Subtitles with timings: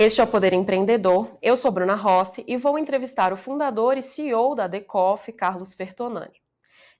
[0.00, 1.36] Este é o Poder Empreendedor.
[1.42, 6.40] Eu sou Bruna Rossi e vou entrevistar o fundador e CEO da Decoff, Carlos Fertonani.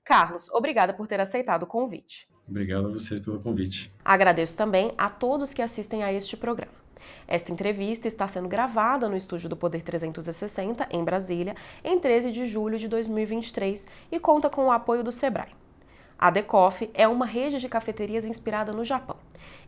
[0.03, 2.29] Carlos, obrigada por ter aceitado o convite.
[2.49, 3.95] Obrigado a vocês pelo convite.
[4.05, 6.75] Agradeço também a todos que assistem a este programa.
[7.29, 11.55] Esta entrevista está sendo gravada no estúdio do Poder 360, em Brasília,
[11.85, 15.55] em 13 de julho de 2023 e conta com o apoio do Sebrae.
[16.19, 19.15] A Decoff é uma rede de cafeterias inspirada no Japão.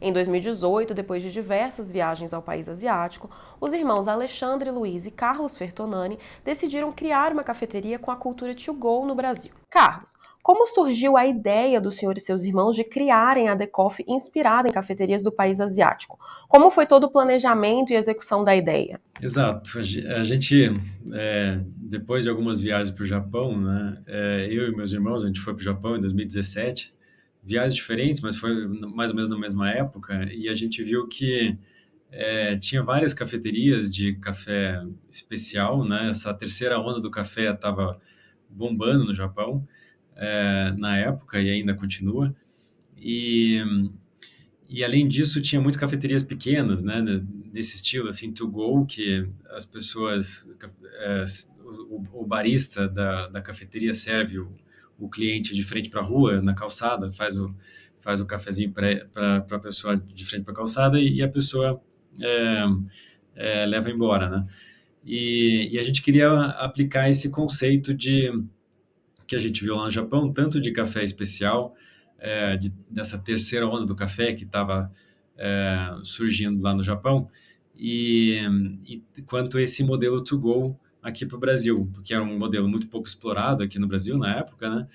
[0.00, 3.30] Em 2018, depois de diversas viagens ao país asiático,
[3.60, 8.74] os irmãos Alexandre Luiz e Carlos Fertonani decidiram criar uma cafeteria com a cultura to
[8.74, 9.52] go no Brasil.
[9.70, 14.68] Carlos, como surgiu a ideia do senhor e seus irmãos de criarem a Decoff inspirada
[14.68, 16.18] em cafeterias do país asiático?
[16.48, 19.00] Como foi todo o planejamento e execução da ideia?
[19.20, 19.78] Exato.
[19.78, 20.70] A gente,
[21.12, 25.26] é, depois de algumas viagens para o Japão, né, é, eu e meus irmãos, a
[25.26, 26.94] gente foi para o Japão em 2017,
[27.42, 31.58] viagens diferentes, mas foi mais ou menos na mesma época, e a gente viu que
[32.12, 36.08] é, tinha várias cafeterias de café especial, né?
[36.08, 38.00] Essa terceira onda do café estava
[38.48, 39.66] bombando no Japão
[40.20, 42.32] é, na época e ainda continua.
[42.96, 43.60] E,
[44.68, 47.02] e além disso, tinha muitas cafeterias pequenas, né?
[47.52, 50.46] Desse estilo, assim, to go, que as pessoas,
[51.00, 51.22] é,
[51.88, 54.52] o, o, barista da, da cafeteria serve o
[55.00, 57.54] o cliente de frente para a rua, na calçada, faz o,
[57.98, 61.82] faz o cafezinho para a pessoa de frente para a calçada e, e, a pessoa
[62.20, 62.64] é,
[63.34, 64.46] é, leva embora, né?
[65.02, 68.30] E, e, a gente queria aplicar esse conceito de
[69.30, 71.76] que a gente viu lá no Japão, tanto de café especial,
[72.18, 74.90] é, de, dessa terceira onda do café que estava
[75.38, 77.30] é, surgindo lá no Japão,
[77.76, 78.40] e,
[78.84, 82.88] e quanto esse modelo to go aqui para o Brasil, porque era um modelo muito
[82.88, 84.88] pouco explorado aqui no Brasil na época, né?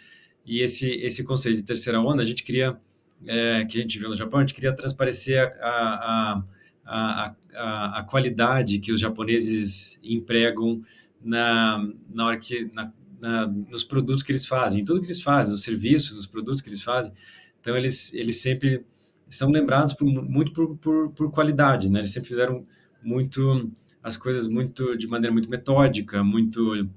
[0.46, 2.78] E esse esse conceito de terceira onda, a gente queria,
[3.26, 6.44] é, que a gente viu no Japão, a gente queria transparecer a, a,
[6.86, 10.82] a, a, a qualidade que os japoneses empregam
[11.24, 15.22] na, na hora que na, na, nos produtos que eles fazem, em tudo que eles
[15.22, 17.12] fazem, nos serviços, nos produtos que eles fazem.
[17.60, 18.86] Então eles eles sempre
[19.28, 22.00] são lembrados por, muito por, por, por qualidade, né?
[22.00, 22.66] Eles sempre fizeram
[23.04, 23.72] muito
[24.04, 26.88] as coisas muito de maneira muito metódica, muito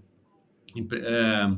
[0.93, 1.51] é,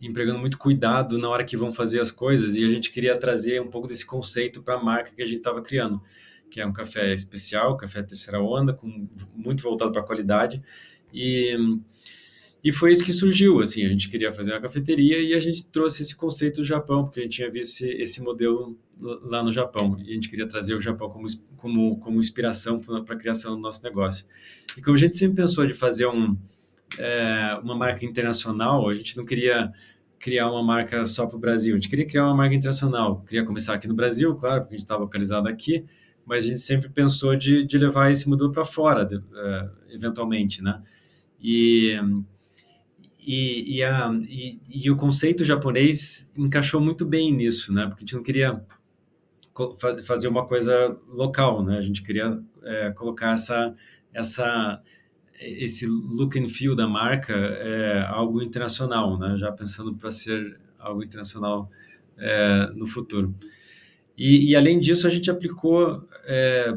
[0.00, 3.60] empregando muito cuidado na hora que vão fazer as coisas e a gente queria trazer
[3.60, 6.02] um pouco desse conceito para a marca que a gente estava criando,
[6.50, 10.62] que é um café especial, café terceira onda, com muito voltado para a qualidade
[11.12, 11.56] e
[12.64, 15.66] e foi isso que surgiu, assim, a gente queria fazer uma cafeteria e a gente
[15.66, 19.52] trouxe esse conceito do Japão, porque a gente tinha visto esse, esse modelo lá no
[19.52, 21.26] Japão e a gente queria trazer o Japão como,
[21.58, 24.24] como, como inspiração para a criação do nosso negócio.
[24.78, 26.38] E como a gente sempre pensou de fazer um,
[26.98, 29.70] é, uma marca internacional, a gente não queria
[30.18, 33.20] criar uma marca só para o Brasil, a gente queria criar uma marca internacional.
[33.28, 35.84] Queria começar aqui no Brasil, claro, porque a gente está localizado aqui,
[36.24, 40.62] mas a gente sempre pensou de, de levar esse modelo para fora, de, uh, eventualmente,
[40.62, 40.80] né?
[41.38, 42.00] E
[43.26, 47.86] e, e, a, e, e, o conceito japonês encaixou muito bem nisso, né?
[47.86, 48.62] Porque a gente não queria
[50.04, 51.78] fazer uma coisa local, né?
[51.78, 53.74] A gente queria é, colocar essa,
[54.12, 54.82] essa,
[55.40, 59.36] esse look and feel da marca é, algo internacional, né?
[59.38, 61.70] Já pensando para ser algo internacional
[62.18, 63.34] é, no futuro.
[64.16, 66.76] E, e, além disso, a gente aplicou é,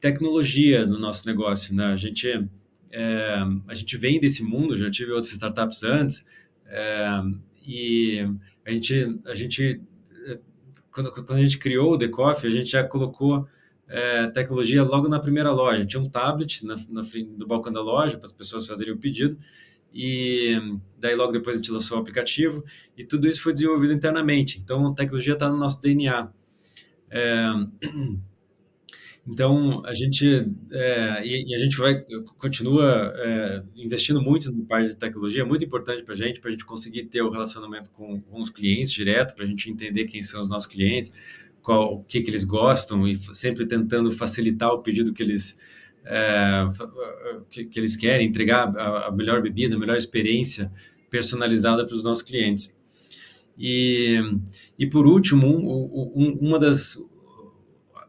[0.00, 1.86] tecnologia no nosso negócio, né?
[1.86, 2.48] A gente
[2.92, 6.24] é, a gente vem desse mundo, já tive outras startups antes,
[6.66, 7.22] é,
[7.66, 8.26] e
[8.64, 9.80] a gente, a gente
[10.92, 13.48] quando, quando a gente criou o The Coffee, a gente já colocou
[13.88, 15.84] é, tecnologia logo na primeira loja.
[15.86, 17.02] Tinha um tablet na, na
[17.36, 19.36] do balcão da loja para as pessoas fazerem o pedido,
[19.92, 20.56] e
[20.98, 22.64] daí logo depois a gente lançou o aplicativo,
[22.96, 24.60] e tudo isso foi desenvolvido internamente.
[24.60, 26.30] Então a tecnologia está no nosso DNA.
[27.10, 27.46] É,
[29.26, 30.26] Então, a gente,
[30.72, 32.04] é, e, e, a gente vai,
[32.38, 36.48] continua é, investindo muito no parte de tecnologia, é muito importante para a gente, para
[36.48, 40.06] a gente conseguir ter o relacionamento com, com os clientes direto, para a gente entender
[40.06, 41.12] quem são os nossos clientes,
[41.62, 45.56] qual, o que, que eles gostam e sempre tentando facilitar o pedido que eles,
[46.04, 46.66] é,
[47.48, 50.70] que, que, eles querem, entregar a, a, melhor bebida, a melhor experiência
[51.08, 52.76] personalizada para os nossos clientes.
[53.56, 54.18] E,
[54.76, 56.98] e por último, um, um, uma das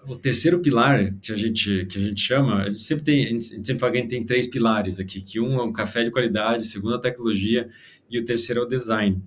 [0.07, 3.29] o terceiro pilar que a gente que a gente chama, a gente sempre tem, a
[3.29, 6.03] gente sempre fala que a gente tem três pilares aqui, que um é um café
[6.03, 7.69] de qualidade, segundo a tecnologia
[8.09, 9.21] e o terceiro é o design.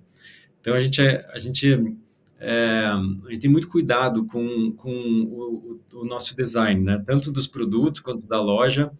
[0.59, 1.97] Então a gente é, a gente
[2.39, 7.03] é, a gente tem muito cuidado com, com o, o, nosso design, né?
[7.05, 8.91] Tanto dos produtos quanto da loja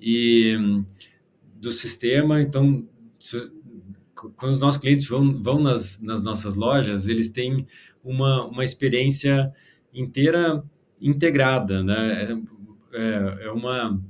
[0.00, 0.56] e
[1.54, 2.40] do sistema.
[2.40, 2.88] Então,
[3.18, 3.52] se,
[4.36, 7.66] quando os nossos clientes vão, vão nas, nas nossas lojas, eles têm
[8.02, 9.52] uma, uma experiência
[9.92, 10.64] inteira
[11.00, 12.24] integrada, né?
[12.92, 14.00] É, é, é uma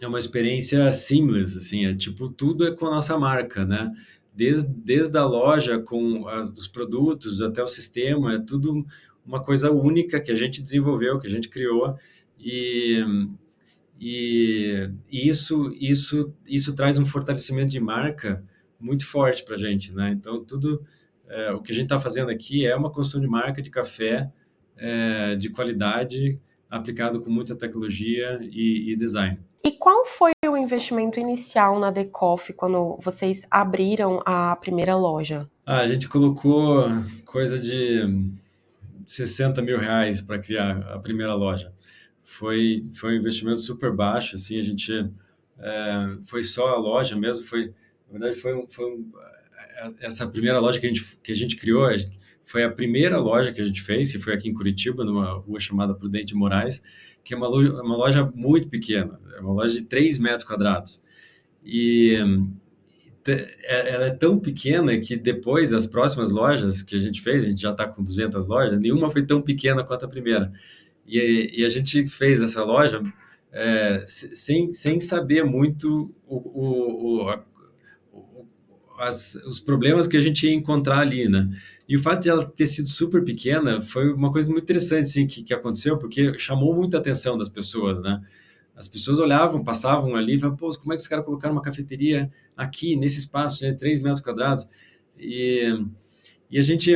[0.00, 3.92] é uma experiência seamless, assim, é tipo, tudo é com a nossa marca, né?
[4.32, 8.86] Desde, desde a loja com os produtos até o sistema, é tudo
[9.26, 11.96] uma coisa única que a gente desenvolveu, que a gente criou
[12.38, 13.04] e,
[14.00, 18.44] e, e isso, isso, isso traz um fortalecimento de marca
[18.78, 20.10] muito forte para a gente, né?
[20.12, 20.84] Então, tudo
[21.28, 24.30] é, o que a gente está fazendo aqui é uma construção de marca de café
[24.78, 26.40] é, de qualidade,
[26.70, 29.38] aplicado com muita tecnologia e, e design.
[29.64, 35.48] E qual foi o investimento inicial na Decoff quando vocês abriram a primeira loja?
[35.66, 36.86] Ah, a gente colocou
[37.24, 38.30] coisa de
[39.04, 41.72] 60 mil reais para criar a primeira loja.
[42.22, 45.10] Foi, foi um investimento super baixo, assim, a gente
[45.58, 47.74] é, foi só a loja mesmo, foi,
[48.06, 49.10] na verdade foi, foi um,
[50.00, 52.17] essa primeira loja que a gente, que a gente criou, a gente,
[52.48, 55.60] foi a primeira loja que a gente fez, que foi aqui em Curitiba, numa rua
[55.60, 56.82] chamada Prudente Moraes,
[57.22, 61.02] que é uma loja, uma loja muito pequena, é uma loja de 3 metros quadrados.
[61.62, 62.16] E
[63.26, 67.48] é, ela é tão pequena que depois, as próximas lojas que a gente fez, a
[67.50, 70.50] gente já está com 200 lojas, nenhuma foi tão pequena quanto a primeira.
[71.06, 73.02] E, e a gente fez essa loja
[73.52, 77.38] é, sem, sem saber muito o, o, o,
[78.98, 81.48] as, os problemas que a gente ia encontrar ali, né?
[81.88, 85.26] E o fato de ela ter sido super pequena foi uma coisa muito interessante, assim,
[85.26, 88.20] que, que aconteceu, porque chamou muita atenção das pessoas, né?
[88.76, 91.62] As pessoas olhavam, passavam ali e falavam, pô, como é que os caras colocaram uma
[91.62, 94.66] cafeteria aqui, nesse espaço de 3 metros quadrados?
[95.18, 95.84] E,
[96.50, 96.92] e a gente...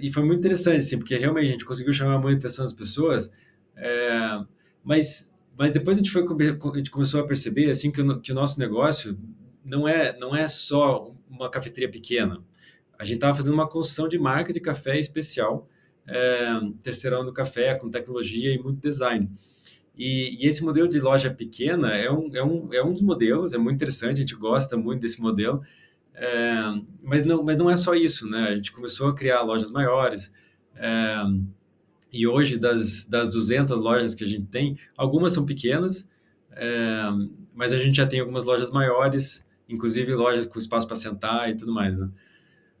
[0.00, 3.32] E foi muito interessante, assim, porque realmente a gente conseguiu chamar muita atenção das pessoas,
[3.76, 4.40] é,
[4.84, 8.30] mas, mas depois a gente, foi, a gente começou a perceber, assim, que o, que
[8.30, 9.18] o nosso negócio
[9.64, 12.42] não é, não é só uma cafeteria pequena,
[12.98, 15.68] a gente estava fazendo uma construção de marca de café especial,
[16.06, 19.30] é, terceirão café, com tecnologia e muito design.
[19.96, 23.52] E, e, esse modelo de loja pequena é um, é, um, é um dos modelos,
[23.52, 25.60] é muito interessante, a gente gosta muito desse modelo,
[26.14, 26.54] é,
[27.02, 28.48] mas, não, mas não é só isso, né?
[28.48, 30.32] A gente começou a criar lojas maiores,
[30.76, 31.22] é,
[32.12, 36.06] e hoje, das, das 200 lojas que a gente tem, algumas são pequenas,
[36.52, 37.02] é,
[37.54, 41.56] mas a gente já tem algumas lojas maiores, inclusive lojas com espaço para sentar e
[41.56, 42.08] tudo mais, né?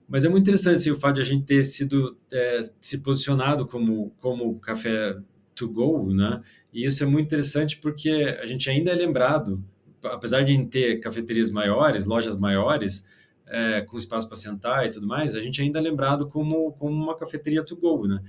[0.08, 3.66] Mas é muito interessante assim, o fato de a gente ter sido é, se posicionado
[3.66, 5.16] como como café
[5.54, 6.40] to go, né?
[6.72, 9.62] E isso é muito interessante porque a gente ainda é lembrado,
[10.04, 13.04] apesar de ter cafeterias maiores, lojas maiores,
[13.46, 16.94] é, com espaço para sentar e tudo mais, a gente ainda é lembrado como como
[16.94, 18.20] uma cafeteria to go, né?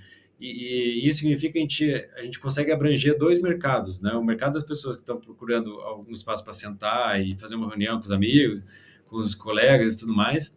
[0.43, 4.11] E, e, isso significa que a gente, a gente consegue abranger dois mercados, né?
[4.11, 7.97] O mercado das pessoas que estão procurando algum espaço para sentar e fazer uma reunião
[7.97, 8.65] com os amigos,
[9.05, 10.53] com os colegas e tudo mais,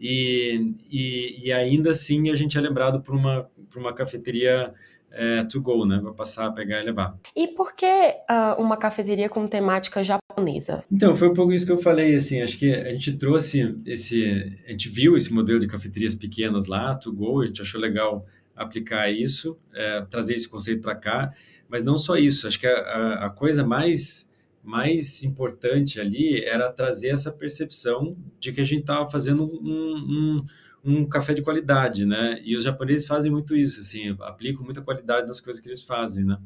[0.00, 4.72] e, e, e, ainda assim a gente é lembrado por uma, por uma cafeteria
[5.10, 6.00] é, to go, né?
[6.02, 7.18] Vai passar, pegar e levar.
[7.36, 10.82] E por que uh, uma cafeteria com temática japonesa?
[10.90, 14.58] Então, foi um pouco isso que eu falei, assim, acho que a gente trouxe esse,
[14.66, 18.24] a gente viu esse modelo de cafeterias pequenas lá, to go, a gente achou legal
[18.56, 21.32] aplicar isso, é, trazer esse conceito para cá,
[21.68, 24.26] mas não só isso, acho que a, a, coisa mais
[24.62, 30.44] mais importante ali era trazer essa percepção de que a gente estava fazendo um, um,
[30.84, 32.40] um, café de qualidade, né?
[32.44, 36.24] E os japoneses fazem muito isso, assim, aplicam muita qualidade nas coisas que eles fazem,
[36.24, 36.36] né?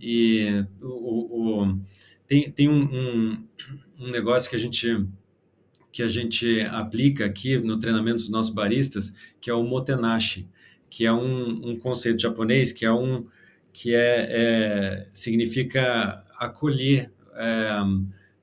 [0.00, 1.80] E o, o
[2.26, 3.46] tem, tem um, um,
[4.00, 5.06] um negócio que a gente
[5.92, 10.48] que a gente aplica aqui no treinamento dos nossos baristas, que é o motenashi,
[10.90, 13.26] que é um, um conceito japonês que é um
[13.72, 17.78] que é, é significa acolher é,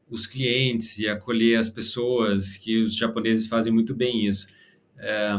[0.10, 4.48] os clientes e acolher as pessoas, que os japoneses fazem muito bem isso.
[4.98, 5.36] É,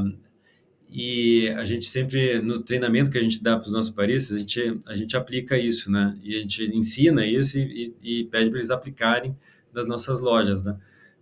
[0.90, 4.38] e a gente sempre, no treinamento que a gente dá para os nossos paristas, a
[4.40, 6.18] gente, a gente aplica isso, né?
[6.22, 9.36] E a gente ensina isso e, e, e pede para eles aplicarem
[9.72, 10.76] nas nossas lojas, né?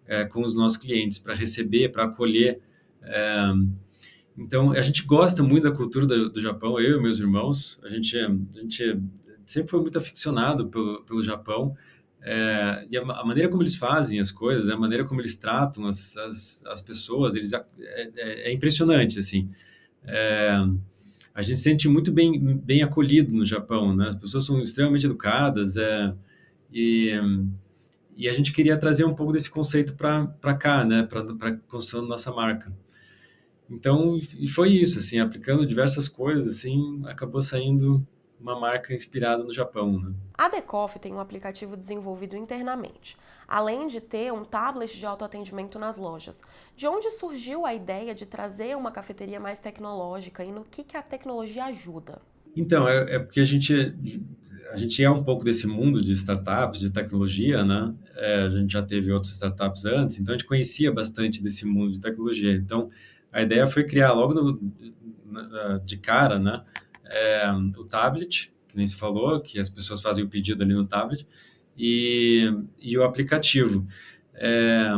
[0.07, 2.61] É, com os nossos clientes, para receber, para acolher.
[3.03, 3.53] É,
[4.37, 7.81] então, a gente gosta muito da cultura do, do, Japão, eu e meus irmãos.
[7.83, 9.01] A gente, a gente
[9.47, 11.75] sempre foi muito aficionado pelo, pelo Japão.
[12.21, 15.37] É, e a, a, maneira como eles fazem as coisas, né, a maneira como eles
[15.37, 19.49] tratam as, as, as pessoas, eles, é, é, é impressionante, assim.
[20.05, 20.51] É,
[21.35, 24.09] a gente se sente muito bem, bem acolhido no Japão, né?
[24.09, 26.13] As pessoas são extremamente educadas é,
[26.73, 27.13] e,
[28.17, 31.05] e a gente queria trazer um pouco desse conceito para cá, né?
[31.05, 32.73] Para a construção da nossa marca.
[33.69, 38.07] Então, e foi isso, assim, aplicando diversas coisas, assim, acabou saindo
[38.41, 39.99] uma marca inspirada no Japão.
[39.99, 40.13] Né?
[40.37, 43.17] A Decoff tem um aplicativo desenvolvido internamente,
[43.49, 46.43] além de ter um tablet de autoatendimento nas lojas.
[46.77, 50.97] De onde surgiu a ideia de trazer uma cafeteria mais tecnológica e no que, que
[50.97, 52.21] a tecnologia ajuda?
[52.55, 53.95] Então, é, é porque a gente,
[54.71, 57.95] a gente é um pouco desse mundo de startups, de tecnologia, né?
[58.15, 61.93] É, a gente já teve outras startups antes, então a gente conhecia bastante desse mundo
[61.93, 62.53] de tecnologia.
[62.53, 62.91] Então,
[63.37, 64.59] a ideia foi criar logo no,
[65.85, 66.65] de cara, né?
[67.05, 70.87] É, o tablet, que nem se falou, que as pessoas fazem o pedido ali no
[70.87, 71.27] tablet,
[71.77, 72.51] e,
[72.81, 73.87] e o aplicativo.
[74.33, 74.91] É,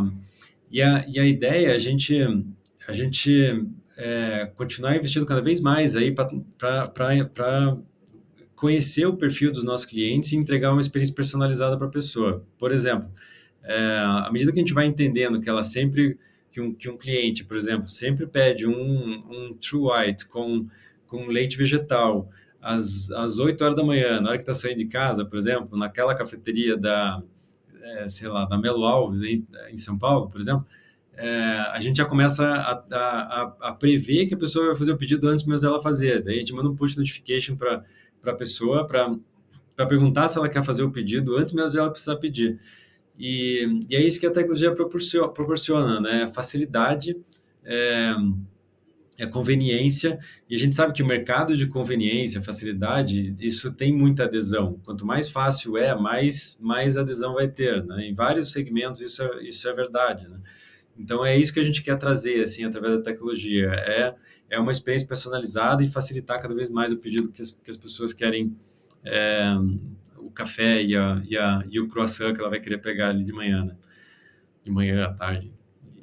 [0.71, 2.17] e, a, e a ideia é a gente,
[2.87, 3.67] a gente
[3.97, 7.77] é, continuar investindo cada vez mais aí para
[8.55, 12.47] conhecer o perfil dos nossos clientes e entregar uma experiência personalizada para a pessoa.
[12.57, 13.11] Por exemplo,
[13.65, 16.17] é, à medida que a gente vai entendendo que ela sempre
[16.59, 20.67] que um, que um cliente, por exemplo, sempre pede um, um True White com,
[21.07, 22.29] com leite vegetal
[22.61, 25.79] às, às 8 horas da manhã, na hora que está saindo de casa, por exemplo,
[25.79, 27.23] naquela cafeteria da,
[27.81, 30.67] é, sei lá, da Melo Alves, aí, em São Paulo, por exemplo,
[31.17, 31.31] é,
[31.73, 35.29] a gente já começa a, a, a, prever que a pessoa vai fazer o pedido
[35.29, 36.23] antes mesmo dela fazer.
[36.23, 37.85] Daí a gente manda um push notification para
[38.25, 42.61] a pessoa para perguntar se ela quer fazer o pedido antes mesmo dela precisar pedir.
[43.19, 46.27] E, e é isso que a tecnologia proporciona, proporciona né?
[46.29, 47.17] Facilidade,
[47.65, 48.15] é,
[49.19, 54.25] é conveniência, e a gente sabe que o mercado de conveniência, facilidade, isso tem muita
[54.25, 54.79] adesão.
[54.85, 57.85] Quanto mais fácil é, mais, mais adesão vai ter.
[57.85, 58.07] Né?
[58.07, 60.29] Em vários segmentos isso é, isso é verdade.
[60.29, 60.39] Né?
[60.97, 63.73] Então é isso que a gente quer trazer assim através da tecnologia.
[63.73, 64.15] É,
[64.51, 67.77] é uma experiência personalizada e facilitar cada vez mais o pedido que as, que as
[67.77, 68.57] pessoas querem
[69.05, 69.57] é,
[70.29, 73.25] o café e, a, e, a, e o croissant que ela vai querer pegar ali
[73.25, 73.77] de manhã, né?
[74.63, 75.51] De manhã à tarde,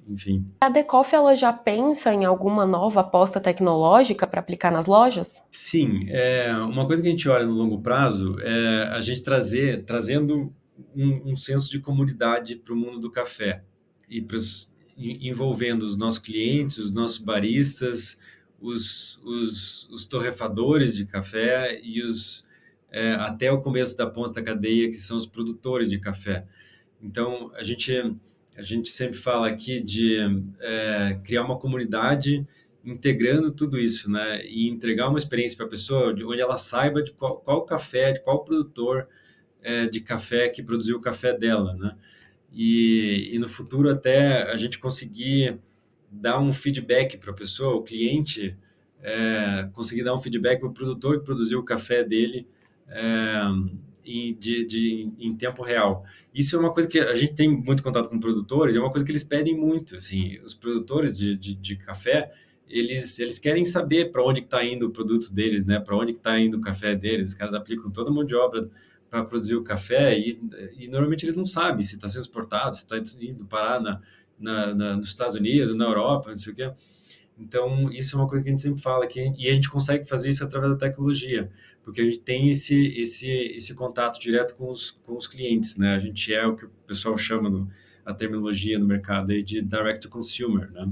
[0.07, 0.45] enfim.
[0.59, 5.41] A Decoff, ela já pensa em alguma nova aposta tecnológica para aplicar nas lojas?
[5.51, 9.83] Sim, é, uma coisa que a gente olha no longo prazo é a gente trazer,
[9.85, 10.53] trazendo
[10.95, 13.63] um, um senso de comunidade para o mundo do café
[14.09, 18.17] e pros, envolvendo os nossos clientes, os nossos baristas,
[18.59, 22.45] os, os, os torrefadores de café e os
[22.95, 26.45] é, até o começo da ponta da cadeia, que são os produtores de café.
[27.01, 27.91] Então, a gente,
[28.55, 30.17] a gente sempre fala aqui de
[30.61, 32.47] é, criar uma comunidade
[32.85, 34.45] integrando tudo isso, né?
[34.45, 38.21] E entregar uma experiência para a pessoa onde ela saiba de qual, qual café, de
[38.21, 39.09] qual produtor
[39.61, 41.97] é, de café que produziu o café dela, né?
[42.49, 45.59] E, e no futuro até a gente conseguir
[46.09, 48.57] dar um feedback para a pessoa, o cliente,
[49.01, 52.47] é, conseguir dar um feedback para o produtor que produziu o café dele
[52.87, 53.41] é,
[54.05, 56.03] em, de, de, em tempo real.
[56.33, 59.05] Isso é uma coisa que a gente tem muito contato com produtores, é uma coisa
[59.05, 59.95] que eles pedem muito.
[59.95, 62.31] Assim, os produtores de, de, de café,
[62.67, 65.79] eles, eles querem saber para onde está indo o produto deles, né?
[65.79, 67.29] Para onde está indo o café deles.
[67.29, 68.69] Os caras aplicam toda a mão de obra
[69.09, 70.39] para produzir o café e,
[70.77, 74.01] e, normalmente eles não sabem se está sendo exportado, se está indo parar na,
[74.37, 76.71] na, na, nos Estados Unidos, na Europa, não sei o quê.
[77.37, 80.05] Então, isso é uma coisa que a gente sempre fala aqui, e a gente consegue
[80.05, 81.49] fazer isso através da tecnologia,
[81.83, 85.95] porque a gente tem esse, esse, esse contato direto com os, com os clientes, né?
[85.95, 87.69] A gente é o que o pessoal chama, no,
[88.05, 90.89] a terminologia no mercado aí de direct to consumer, né?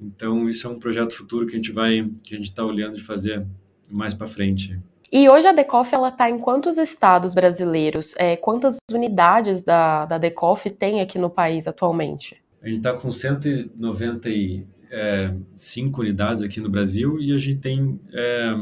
[0.00, 2.94] Então, isso é um projeto futuro que a gente vai, que a gente está olhando
[2.94, 3.46] de fazer
[3.90, 4.78] mais para frente.
[5.10, 8.14] E hoje a Decoff ela está em quantos estados brasileiros?
[8.16, 12.40] É, quantas unidades da, da Decoff tem aqui no país atualmente?
[12.60, 18.52] A gente está com 195 unidades aqui no Brasil e a gente tem, é,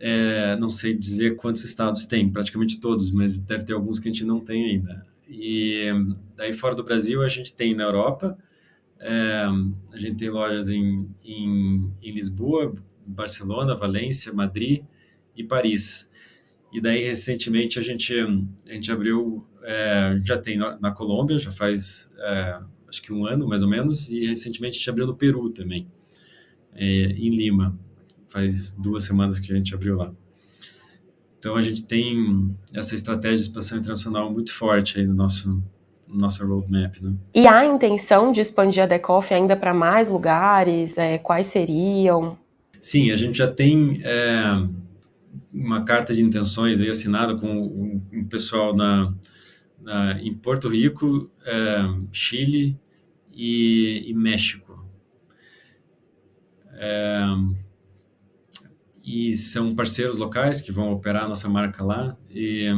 [0.00, 4.12] é, não sei dizer quantos estados tem, praticamente todos, mas deve ter alguns que a
[4.12, 5.06] gente não tem ainda.
[5.28, 5.90] E
[6.36, 8.38] daí fora do Brasil a gente tem na Europa,
[8.98, 9.44] é,
[9.92, 12.74] a gente tem lojas em, em, em Lisboa,
[13.06, 14.82] Barcelona, Valência, Madrid
[15.36, 16.08] e Paris.
[16.72, 21.52] E daí recentemente a gente a gente abriu é, já tem na, na, Colômbia, já
[21.52, 22.58] faz é,
[22.88, 25.86] acho que um ano mais ou menos, e recentemente a gente abriu no Peru também,
[26.74, 27.78] é, em Lima.
[28.28, 30.10] Faz duas semanas que a gente abriu lá.
[31.38, 35.62] Então a gente tem essa estratégia de expansão internacional muito forte aí no nosso
[36.06, 37.12] nossa roadmap, né?
[37.34, 40.96] E há intenção de expandir a Decoff ainda para mais lugares?
[40.96, 42.38] É, quais seriam?
[42.80, 44.66] Sim, a gente já tem é,
[45.52, 48.74] uma carta de intenções aí assinada com o, um pessoal
[49.88, 52.78] na em Porto Rico, uh, Chile
[53.32, 54.86] e, e México.
[56.74, 57.56] Uh,
[59.02, 62.14] e são parceiros locais que vão operar a nossa marca lá.
[62.30, 62.68] E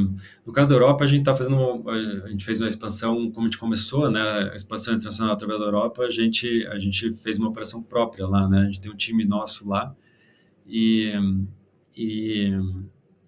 [0.46, 3.46] no caso da Europa, a gente está fazendo, uma, a gente fez uma expansão, como
[3.46, 4.20] a gente começou, né,
[4.52, 8.48] a expansão internacional através da Europa, a gente, a gente fez uma operação própria lá,
[8.48, 9.92] né, a gente tem um time nosso lá
[10.64, 11.12] e,
[11.96, 12.52] e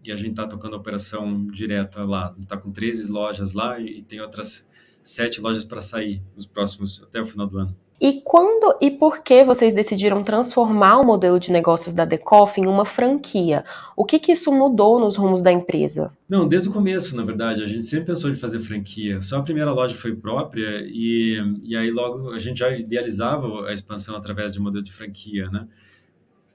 [0.05, 2.35] e a gente está tocando a operação direta lá.
[2.39, 4.69] Está com 13 lojas lá e, tem outras
[5.03, 7.77] sete lojas para sair nos próximos até o final do ano.
[8.01, 12.67] E quando e por que vocês decidiram transformar o modelo de negócios da Decoff em
[12.67, 13.65] uma franquia?
[13.97, 16.13] O que, que isso mudou nos rumos da empresa?
[16.29, 19.21] Não, desde o começo, na verdade, a gente sempre pensou em fazer franquia.
[19.21, 23.73] Só a primeira loja foi própria e, e aí logo a gente já idealizava a
[23.73, 25.69] expansão através de modelo de franquia, né?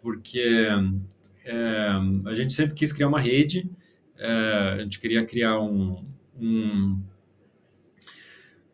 [0.02, 0.68] Porque
[1.48, 1.90] é,
[2.26, 3.70] a gente sempre quis criar uma rede,
[4.18, 6.06] é, a gente queria criar um,
[6.38, 7.02] um,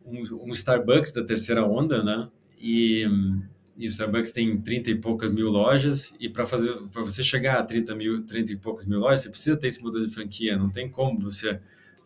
[0.04, 2.30] um, Starbucks da terceira onda, né?
[2.60, 3.06] E,
[3.78, 7.60] e o Starbucks tem 30 e poucas mil lojas, e para fazer para você chegar
[7.60, 10.58] a 30, mil, 30 e poucas mil lojas, você precisa ter esse modelo de franquia,
[10.58, 11.60] não tem como você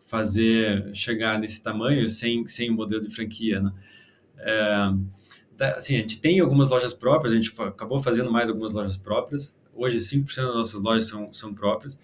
[0.06, 3.72] fazer chegar nesse tamanho sem, sem um modelo de franquia, né?
[4.40, 8.96] É, assim, a gente tem algumas lojas próprias, a gente acabou fazendo mais algumas lojas
[8.96, 11.98] próprias, hoje 5% das nossas lojas são, são próprias,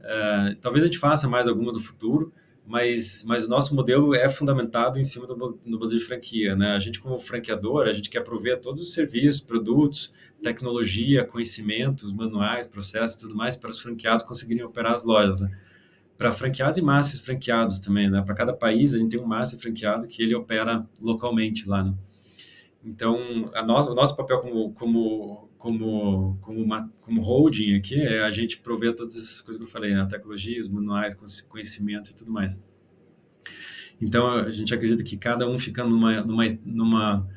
[0.00, 2.32] é, talvez a gente faça mais algumas no futuro,
[2.66, 6.54] mas, mas o nosso modelo é fundamentado em cima do, do modelo de franquia.
[6.54, 6.72] Né?
[6.72, 12.66] A gente, como franqueador, a gente quer prover todos os serviços, produtos, tecnologia, conhecimentos, manuais,
[12.66, 15.40] processos tudo mais para os franqueados conseguirem operar as lojas.
[15.40, 15.50] Né?
[16.18, 18.10] Para franqueados e master franqueados também.
[18.10, 18.20] Né?
[18.20, 21.82] Para cada país, a gente tem um master franqueado que ele opera localmente lá.
[21.82, 21.94] Né?
[22.84, 28.30] Então, no, o nosso papel como, como, como, como, uma, como holding aqui é a
[28.30, 30.00] gente prover todas essas coisas que eu falei, né?
[30.00, 31.16] a tecnologia, os manuais,
[31.48, 32.62] conhecimento e tudo mais.
[34.00, 37.28] Então, a gente acredita que cada um ficando numa, numa, numa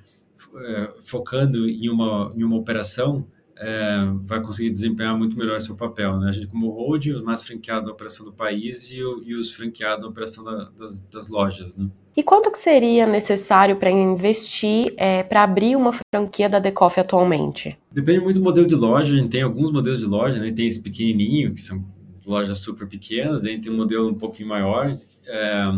[0.55, 3.27] é, focando em uma, em uma operação,
[3.61, 6.19] é, vai conseguir desempenhar muito melhor seu papel.
[6.19, 6.29] Né?
[6.29, 10.03] A gente, como holding, os mais franqueados da operação do país e, e os franqueados
[10.03, 11.75] da operação da, das, das, lojas.
[11.75, 11.87] Né?
[12.17, 17.77] E quanto que seria necessário para investir é, para abrir uma franquia da Decoff atualmente?
[17.91, 19.13] Depende muito do modelo de loja.
[19.13, 20.51] A gente tem alguns modelos de loja, né?
[20.51, 21.85] tem esse pequenininho, que são
[22.25, 24.95] lojas super pequenas, daí tem um modelo um pouquinho maior.
[25.27, 25.71] É,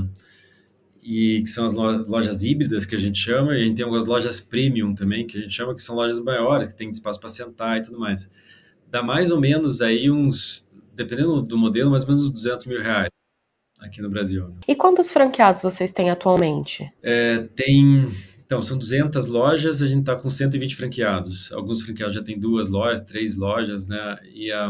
[1.04, 4.06] e que são as lojas híbridas que a gente chama, e a gente tem algumas
[4.06, 7.30] lojas premium também, que a gente chama que são lojas maiores, que tem espaço para
[7.30, 8.30] sentar e tudo mais.
[8.90, 12.82] Dá mais ou menos aí uns, dependendo do modelo, mais ou menos uns 200 mil
[12.82, 13.10] reais
[13.80, 14.48] aqui no Brasil.
[14.48, 14.56] Né?
[14.68, 16.90] E quantos franqueados vocês têm atualmente?
[17.02, 18.08] É, tem,
[18.46, 21.52] então, são 200 lojas, a gente está com 120 franqueados.
[21.52, 24.18] Alguns franqueados já têm duas lojas, três lojas, né?
[24.34, 24.68] E a,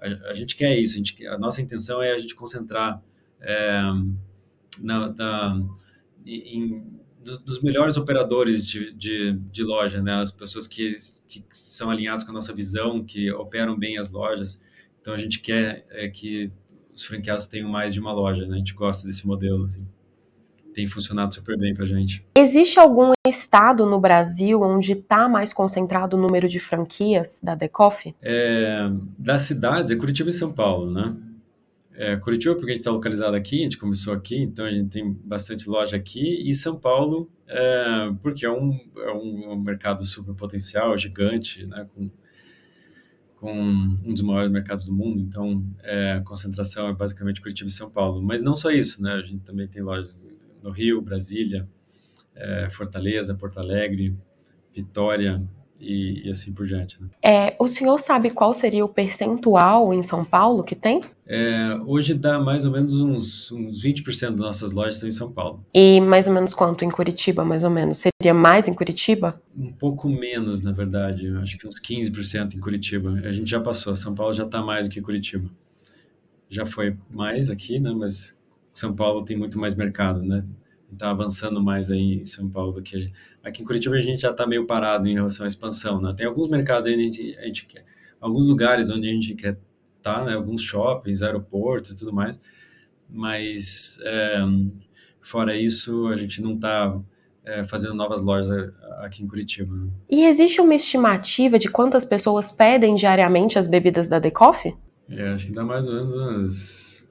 [0.00, 3.00] a, a gente quer isso, a, gente, a nossa intenção é a gente concentrar
[3.40, 3.82] é,
[4.80, 5.62] na, na
[6.26, 7.00] em,
[7.44, 10.14] dos melhores operadores de, de, de, loja, né?
[10.14, 10.94] As pessoas que,
[11.28, 14.58] que são alinhadas com a nossa visão, que operam bem as lojas.
[15.00, 16.50] Então a gente quer é, que
[16.92, 18.54] os franqueados tenham mais de uma loja, né?
[18.54, 19.86] A gente gosta desse modelo, assim.
[20.72, 22.24] Tem funcionado super bem para a gente.
[22.34, 28.14] Existe algum estado no Brasil onde está mais concentrado o número de franquias da Decoff?
[28.22, 28.88] É,
[29.18, 31.16] das cidades, é Curitiba e São Paulo, né?
[32.00, 34.88] É, Curitiba, porque a gente está localizado aqui, a gente começou aqui, então a gente
[34.88, 40.34] tem bastante loja aqui, e São Paulo, é, porque é um, é um mercado super
[40.34, 42.10] potencial, gigante, né, com,
[43.36, 47.72] com um dos maiores mercados do mundo, então é, a concentração é basicamente Curitiba e
[47.72, 48.22] São Paulo.
[48.22, 50.18] Mas não só isso, né, a gente também tem lojas
[50.62, 51.68] no Rio, Brasília,
[52.34, 54.16] é, Fortaleza, Porto Alegre,
[54.74, 55.46] Vitória,
[55.80, 57.00] e, e, assim por diante.
[57.00, 57.08] Né?
[57.22, 61.00] É, o senhor sabe qual seria o percentual em São Paulo que tem?
[61.26, 65.30] É, hoje dá mais ou menos uns, uns 20% das nossas lojas estão em São
[65.32, 65.64] Paulo.
[65.72, 68.00] E mais ou menos quanto em Curitiba, mais ou menos?
[68.00, 69.40] Seria mais em Curitiba?
[69.56, 71.28] Um pouco menos, na verdade.
[71.36, 73.12] Acho que uns 15% em Curitiba.
[73.24, 75.48] A gente já passou, São Paulo já está mais do que Curitiba.
[76.48, 77.92] Já foi mais aqui, né?
[77.96, 78.36] Mas
[78.74, 80.44] São Paulo tem muito mais mercado, né?
[80.92, 83.12] Está avançando mais aí em São Paulo do que a gente.
[83.42, 86.14] aqui em Curitiba a gente já está meio parado em relação à expansão, né?
[86.16, 87.84] Tem alguns mercados aí a gente, a gente quer,
[88.20, 89.58] alguns lugares onde a gente quer
[89.96, 90.34] estar, tá, né?
[90.34, 92.40] Alguns shoppings, aeroportos e tudo mais,
[93.08, 94.38] mas é,
[95.20, 97.00] fora isso a gente não está
[97.44, 99.74] é, fazendo novas lojas aqui em Curitiba.
[99.74, 99.88] Né?
[100.08, 104.74] E existe uma estimativa de quantas pessoas pedem diariamente as bebidas da Decoff?
[105.08, 107.08] É, acho que dá mais ou menos umas,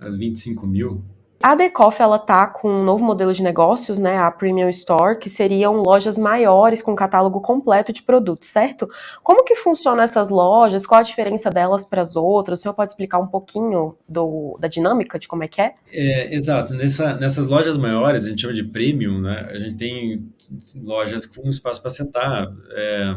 [0.00, 1.04] umas 25 mil.
[1.42, 5.30] A Decoff ela tá com um novo modelo de negócios, né, a Premium Store, que
[5.30, 8.88] seriam lojas maiores com catálogo completo de produtos, certo?
[9.22, 10.86] Como que funcionam essas lojas?
[10.86, 12.58] Qual a diferença delas para as outras?
[12.58, 15.74] O senhor pode explicar um pouquinho do, da dinâmica de como é que é?
[15.92, 16.74] é exato.
[16.74, 19.48] Nessa, nessas lojas maiores, a gente chama de Premium, né?
[19.50, 20.28] A gente tem
[20.74, 22.52] lojas com espaço para sentar.
[22.70, 23.16] É,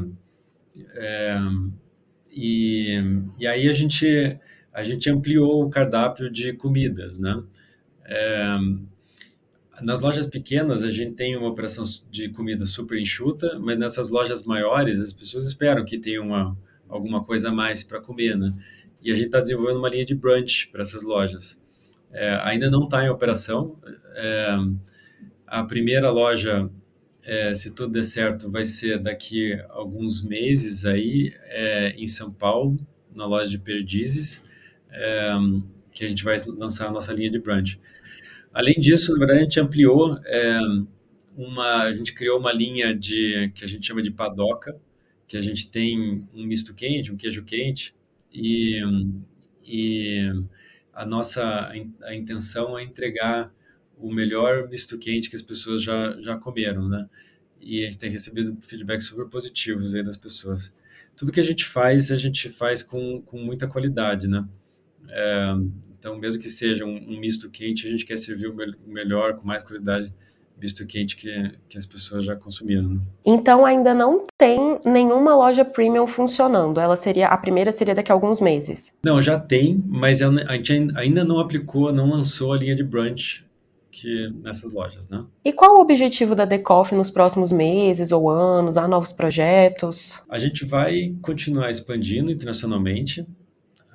[0.95, 1.39] é,
[2.31, 3.01] e,
[3.39, 4.37] e aí a gente,
[4.73, 7.41] a gente ampliou o cardápio de comidas, né?
[8.09, 8.57] É,
[9.81, 14.43] nas lojas pequenas, a gente tem uma operação de comida super enxuta, mas nessas lojas
[14.43, 18.53] maiores, as pessoas esperam que tenha uma, alguma coisa a mais para comer, né?
[19.01, 21.61] E a gente está desenvolvendo uma linha de brunch para essas lojas.
[22.11, 23.77] É, ainda não está em operação.
[24.15, 24.57] É,
[25.47, 26.69] a primeira loja
[27.23, 32.31] é, se tudo der certo, vai ser daqui a alguns meses aí é, em São
[32.31, 32.77] Paulo,
[33.13, 34.41] na loja de Perdizes,
[34.89, 35.31] é,
[35.91, 37.79] que a gente vai lançar a nossa linha de brunch.
[38.53, 40.59] Além disso, na verdade, a gente ampliou é,
[41.37, 44.75] uma, a gente criou uma linha de que a gente chama de padoca,
[45.27, 47.95] que a gente tem um misto quente, um queijo quente
[48.33, 48.81] e,
[49.65, 50.31] e
[50.93, 51.71] a nossa
[52.03, 53.53] a intenção é entregar
[53.97, 57.07] o melhor misto quente que as pessoas já, já comeram, né?
[57.61, 60.73] E a gente tem recebido feedbacks super positivos aí das pessoas.
[61.15, 64.47] Tudo que a gente faz, a gente faz com, com muita qualidade, né?
[65.09, 65.53] É,
[65.99, 68.89] então, mesmo que seja um, um, misto quente, a gente quer servir o, me o
[68.89, 70.13] melhor, com mais qualidade,
[70.57, 72.87] misto quente que, que as pessoas já consumiram.
[72.87, 73.01] Né?
[73.25, 76.79] Então, ainda não tem nenhuma loja premium funcionando.
[76.79, 78.93] Ela seria a primeira seria daqui a alguns meses.
[79.03, 83.45] Não, já tem, mas a gente ainda não aplicou, não lançou a linha de brunch
[83.91, 85.25] que nessas lojas, né?
[85.43, 88.77] E qual o objetivo da Decoff nos próximos meses ou anos?
[88.77, 90.21] Há novos projetos?
[90.29, 93.25] A gente vai continuar expandindo internacionalmente.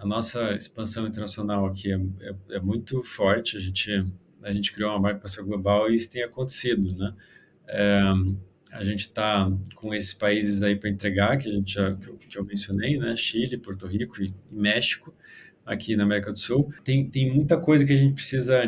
[0.04, 3.56] A nossa expansão internacional aqui é, é, é muito forte.
[3.56, 4.06] A gente
[4.42, 7.14] a gente criou uma marca para ser global e isso tem acontecido, né?
[7.66, 8.02] É,
[8.70, 12.16] a gente está com esses países aí para entregar, que a gente já que eu,
[12.16, 13.16] que eu mencionei, né?
[13.16, 15.14] Chile, Porto Rico e, e México
[15.64, 16.70] aqui na América do Sul.
[16.84, 18.62] Tem, tem muita coisa que a gente precisa,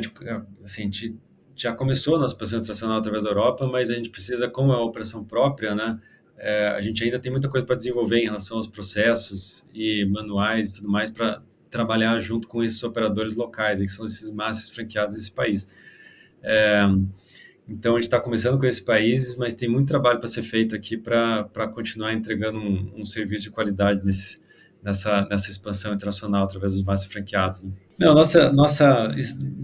[0.65, 1.19] assim, a gente
[1.55, 4.77] já começou a nossa operação internacional através da Europa, mas a gente precisa, como é
[4.77, 6.01] uma operação própria, né,
[6.39, 10.71] é, a gente ainda tem muita coisa para desenvolver em relação aos processos e manuais
[10.71, 15.17] e tudo mais para trabalhar junto com esses operadores locais, que são esses massas franqueados
[15.17, 15.69] desse país.
[16.43, 16.85] É,
[17.69, 20.75] então, a gente está começando com esses países, mas tem muito trabalho para ser feito
[20.77, 24.39] aqui para continuar entregando um, um serviço de qualidade nesse,
[24.83, 27.65] nessa, nessa expansão internacional através dos mais franqueados.
[27.65, 27.73] Né?
[27.99, 29.13] Não, nossa, nossa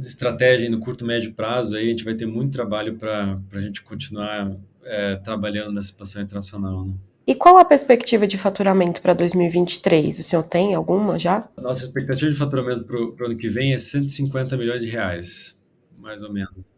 [0.00, 3.61] estratégia no curto e médio prazo, aí a gente vai ter muito trabalho para a
[3.61, 6.85] gente continuar é, trabalhando nessa expansão internacional.
[6.85, 6.95] Né?
[7.27, 10.18] E qual a perspectiva de faturamento para 2023?
[10.18, 11.49] O senhor tem alguma já?
[11.57, 15.57] Nossa expectativa de faturamento para o ano que vem é 150 milhões de reais,
[15.99, 16.73] mais ou menos.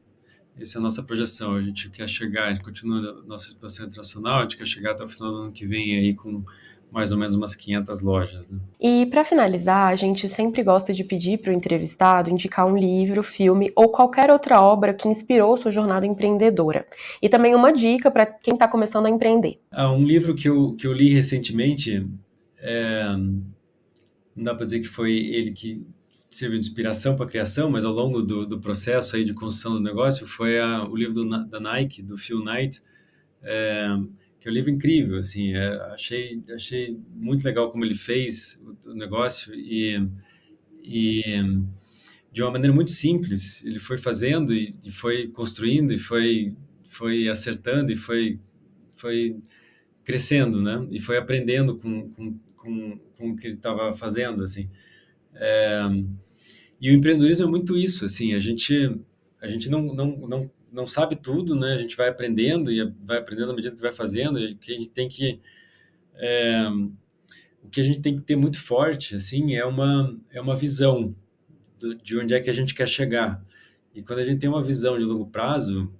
[0.61, 1.55] Essa é a nossa projeção.
[1.55, 5.03] A gente quer chegar, a gente continua nossa expansão internacional, a gente quer chegar até
[5.03, 6.45] o final do ano que vem aí com
[6.95, 8.47] mais ou menos umas 500 lojas.
[8.47, 8.57] Né?
[8.81, 13.21] E para finalizar, a gente sempre gosta de pedir para o entrevistado indicar um livro,
[13.21, 16.87] filme ou qualquer outra obra que inspirou sua jornada empreendedora.
[17.21, 19.59] E também uma dica para quem está começando a empreender.
[19.73, 22.07] Ah, um livro que eu, que eu li recentemente,
[22.61, 23.05] é,
[24.37, 25.85] não dá para dizer que foi ele que
[26.31, 29.73] serviu de inspiração para a criação, mas ao longo do, do, processo aí de construção
[29.73, 32.81] do negócio, foi a, o livro do, da Nike, do Phil Knight,
[33.43, 33.89] é,
[34.45, 38.91] que é um livro incrível, assim, é, achei, achei muito legal como ele fez o,
[38.91, 40.07] o negócio e,
[40.83, 41.23] e
[42.31, 46.55] de uma maneira muito simples, ele foi fazendo e, e foi construindo e foi,
[46.85, 48.39] foi acertando e foi,
[48.95, 49.39] foi
[50.05, 50.87] crescendo, né?
[50.91, 54.69] E foi aprendendo com, com, com, com o que ele estava fazendo, assim.
[55.33, 55.85] É,
[56.79, 58.95] e o empreendedorismo é muito isso, assim, a gente,
[59.41, 61.73] a gente não, não, não não sabe tudo, né?
[61.73, 64.41] A gente vai aprendendo e vai aprendendo à medida que vai fazendo.
[64.41, 65.41] E que a gente tem que
[66.17, 66.63] é,
[67.63, 71.15] o que a gente tem que ter muito forte, assim, é uma é uma visão
[71.79, 73.43] do, de onde é que a gente quer chegar.
[73.95, 75.93] E quando a gente tem uma visão de longo prazo,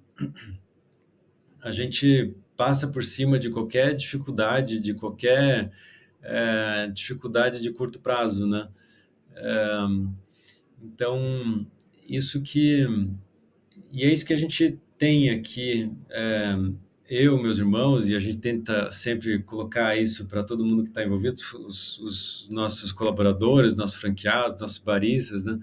[1.63, 5.71] a gente passa por cima de qualquer dificuldade, de qualquer
[6.21, 8.67] é, dificuldade de curto prazo, né?
[9.35, 9.77] É,
[10.81, 11.65] então,
[12.07, 12.85] isso que
[13.91, 16.55] e é isso que a gente tem aqui, é,
[17.09, 21.03] eu, meus irmãos, e a gente tenta sempre colocar isso para todo mundo que está
[21.03, 25.59] envolvido, os, os, nossos colaboradores, nossos franqueados, nossos baristas, né?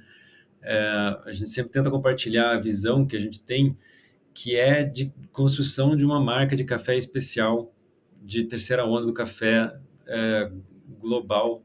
[0.63, 3.77] É, a gente sempre tenta compartilhar a visão que a gente tem,
[4.33, 7.75] que é de construção de uma marca de café especial,
[8.23, 10.51] de terceira onda do café é,
[11.01, 11.65] global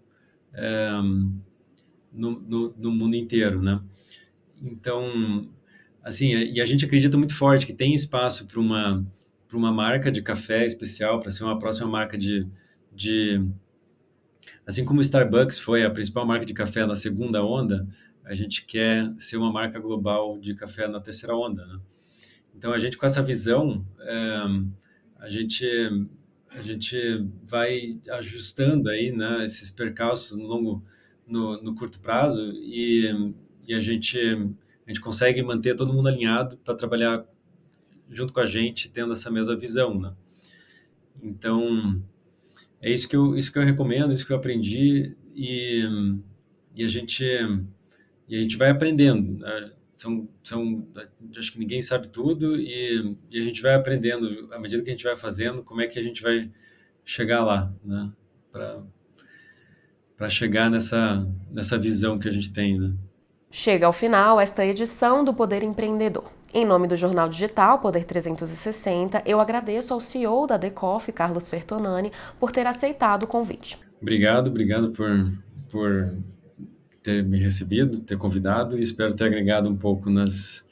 [0.54, 0.90] é,
[2.12, 3.80] no, no, no, mundo inteiro, né?
[4.60, 5.48] Então,
[6.08, 9.06] assim, e a gente acredita muito forte que tem espaço para uma
[9.48, 12.46] para uma marca de café especial, para ser uma próxima marca de,
[12.94, 13.42] de
[14.66, 17.88] assim como o Starbucks foi a principal marca de café na segunda onda,
[18.26, 21.80] a gente quer ser uma marca global de café na terceira onda, né?
[22.54, 24.38] Então a gente com essa visão, é,
[25.20, 25.66] a gente
[26.50, 26.98] a gente
[27.44, 30.84] vai ajustando aí, né, esses percalços no longo
[31.26, 33.34] no, no curto prazo e,
[33.66, 34.18] e a gente
[34.88, 37.26] a gente consegue manter todo mundo alinhado para trabalhar
[38.10, 40.14] junto com a gente, tendo essa mesma visão, né?
[41.22, 42.02] Então,
[42.82, 45.84] é isso que eu, isso que eu recomendo, isso que eu aprendi e,
[46.76, 47.24] e a gente
[48.30, 49.40] e a gente vai aprendendo.
[49.40, 49.72] Né?
[49.98, 50.88] são, são,
[51.38, 54.94] acho que ninguém sabe tudo e, e, a gente vai aprendendo à medida que a
[54.94, 56.52] gente vai fazendo como é que a gente vai
[57.04, 58.12] chegar lá, né?
[58.52, 62.94] Para chegar nessa, nessa visão que a gente tem, né?
[63.50, 66.26] Chega ao final esta edição do Poder Empreendedor.
[66.54, 72.12] Em nome do jornal digital Poder 360, eu agradeço ao CEO da Decoff, Carlos Fertonani,
[72.40, 73.80] por ter aceitado o convite.
[74.02, 75.32] Obrigado, obrigado por,
[75.72, 76.18] por
[77.02, 80.66] ter me recebido, ter convidado e espero ter agregado um pouco nas,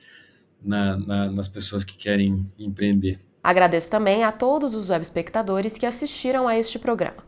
[0.62, 3.20] na, na, nas pessoas que querem empreender.
[3.42, 7.24] Agradeço também a todos os web espectadores que assistiram a este programa.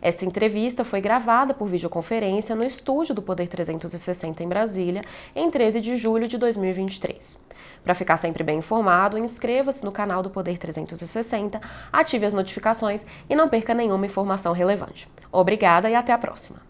[0.00, 5.02] Esta entrevista foi gravada por videoconferência no estúdio do Poder 360 em Brasília,
[5.34, 7.40] em 13 de julho de 2023.
[7.84, 11.60] Para ficar sempre bem informado, inscreva-se no canal do Poder 360,
[11.92, 15.08] ative as notificações e não perca nenhuma informação relevante.
[15.30, 16.60] Obrigada e até a próxima!